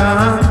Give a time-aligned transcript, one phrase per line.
[0.00, 0.49] Can't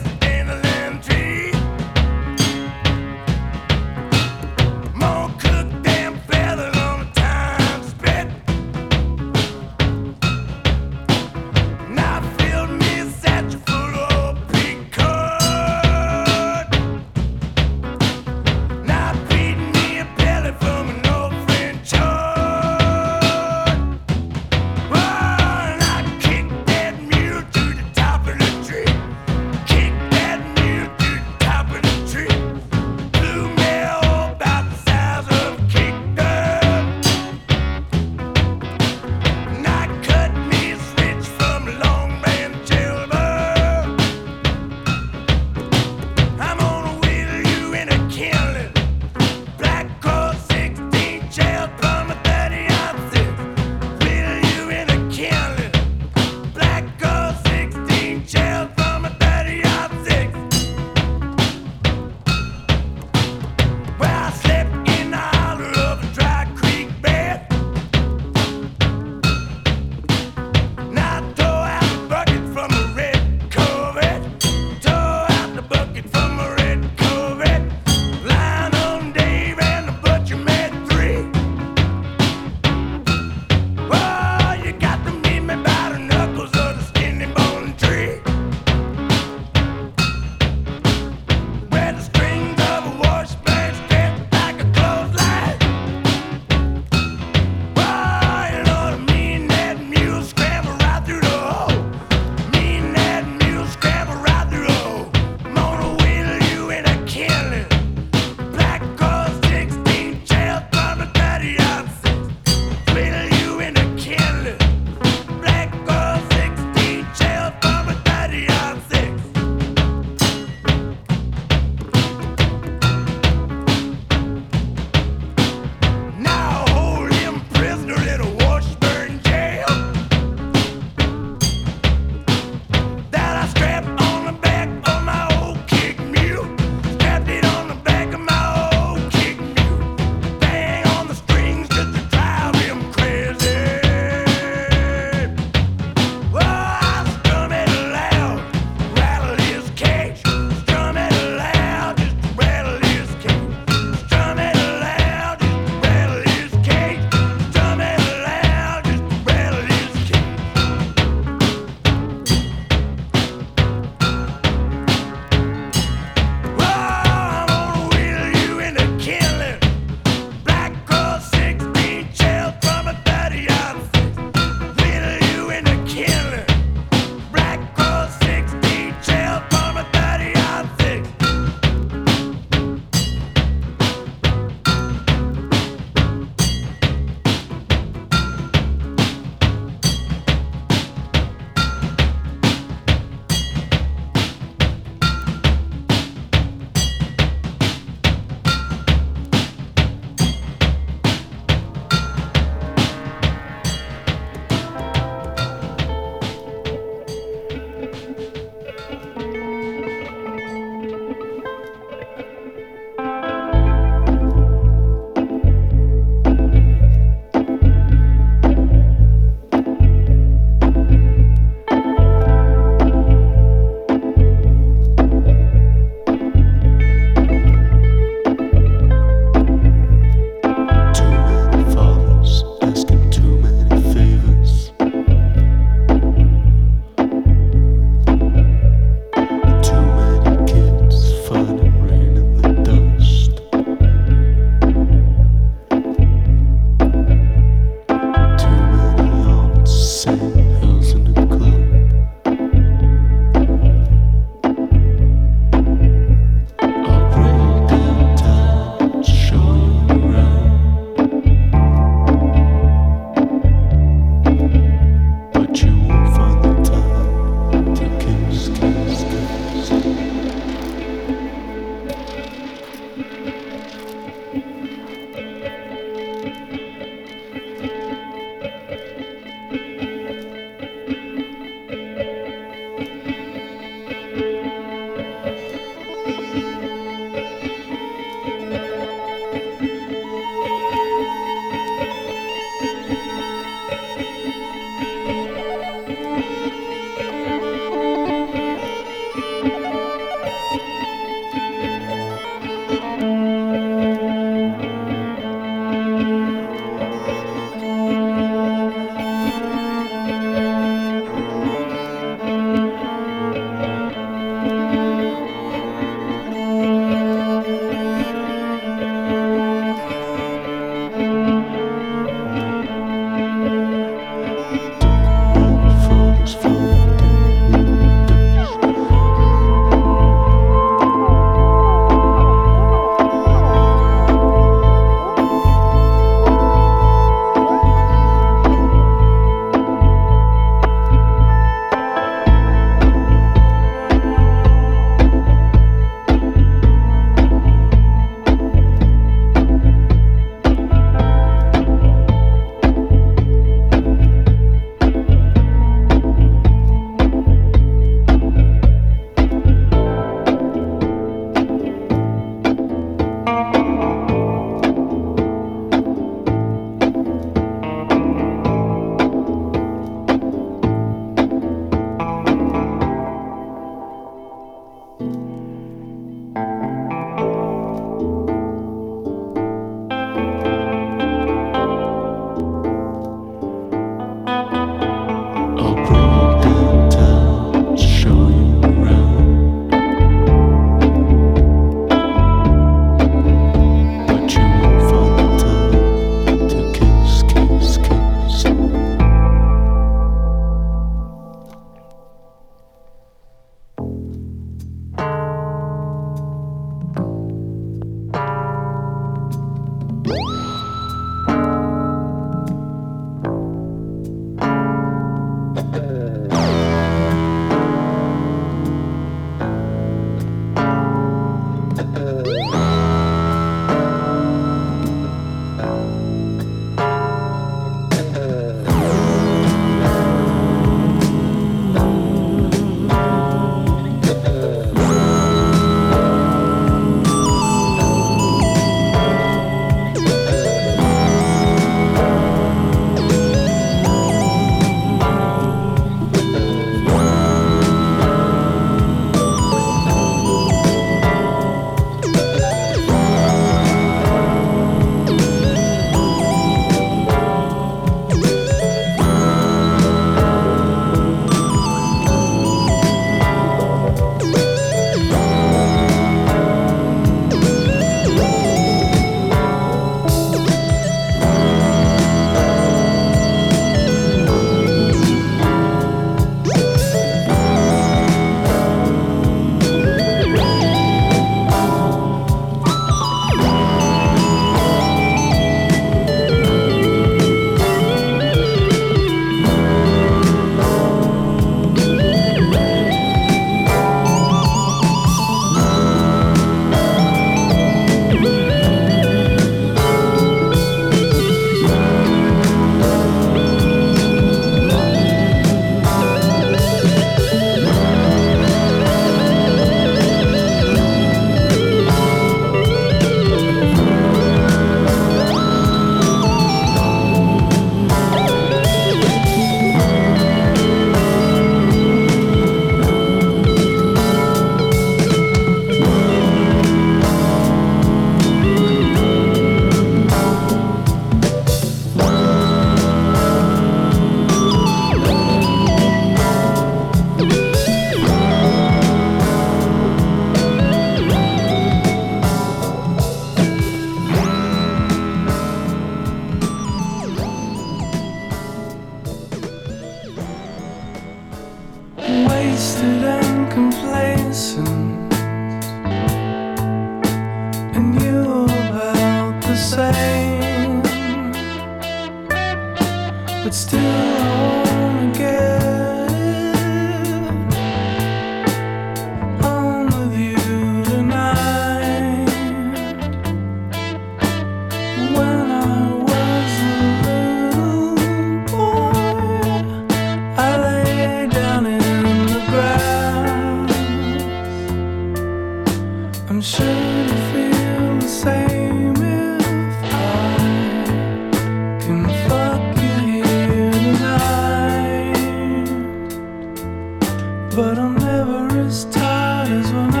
[597.53, 600.00] But I'm never as tired as when I'm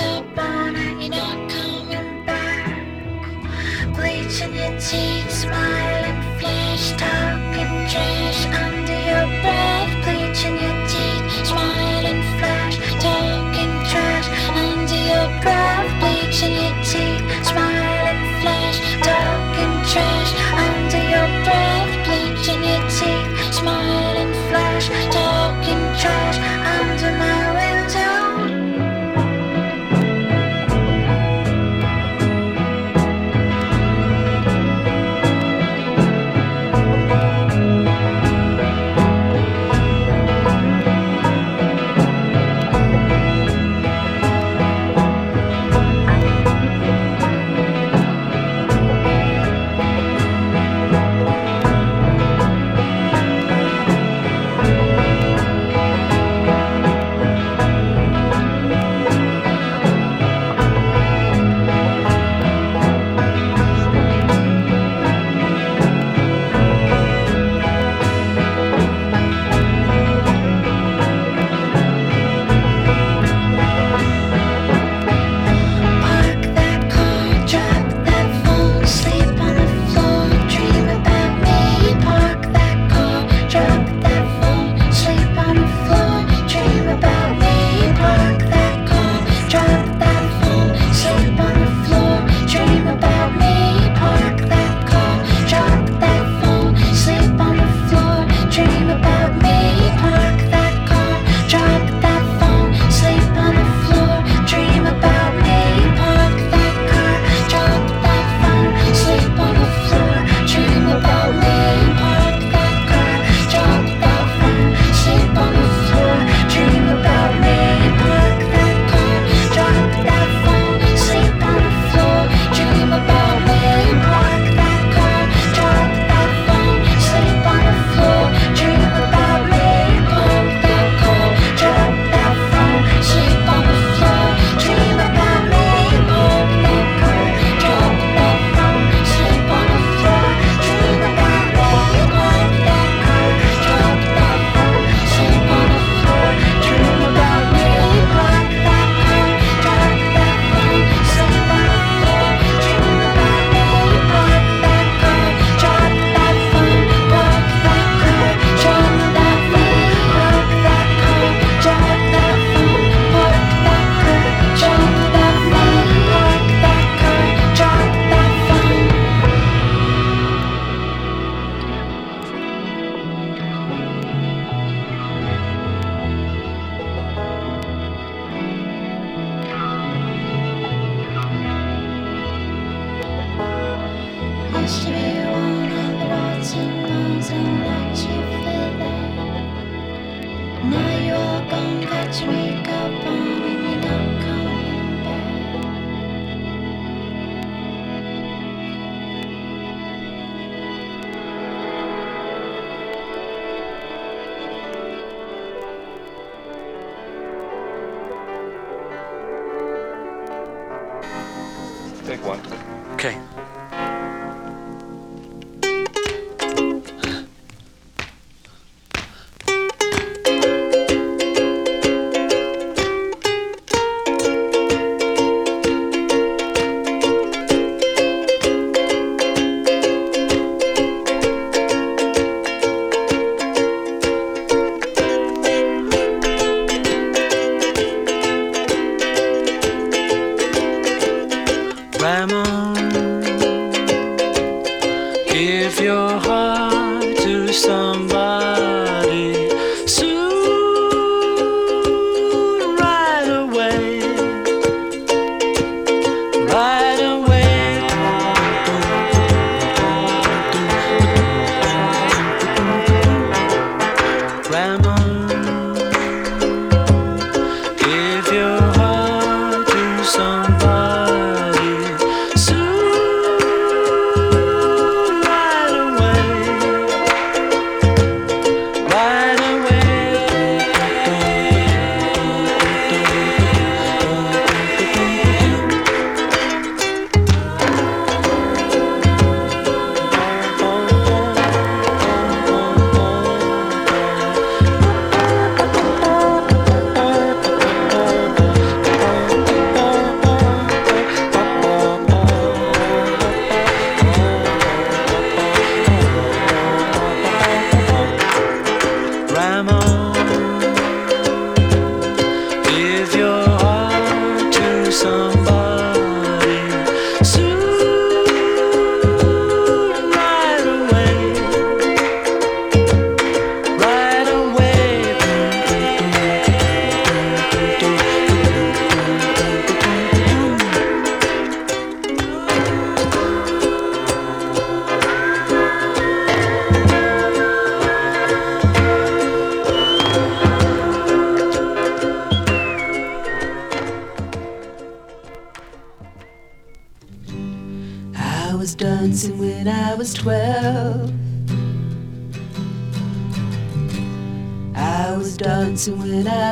[4.41, 8.70] dancing in seas, smiling, fish, talking trees.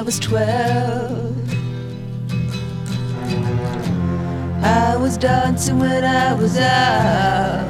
[0.10, 1.38] was twelve.
[4.64, 7.68] I was dancing when I was out.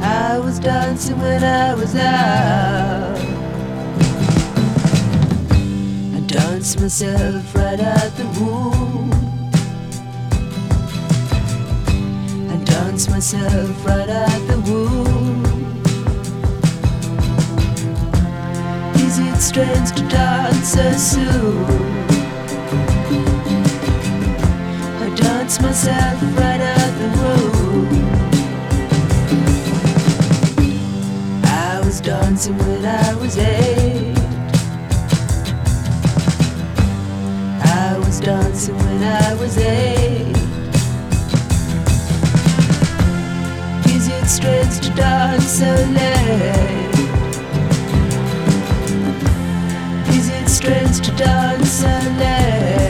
[0.00, 3.18] I was dancing when I was out.
[6.16, 9.12] I danced myself right out the womb.
[12.50, 15.41] I danced myself right out the womb.
[19.42, 21.64] Strains to dance so soon.
[25.02, 27.88] I dance myself right out the room.
[31.44, 34.16] I was dancing when I was eight.
[37.64, 40.36] I was dancing when I was eight.
[43.94, 46.81] Is it strange to dance so late?
[51.24, 52.81] done so.